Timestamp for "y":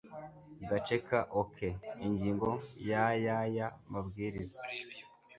3.25-3.27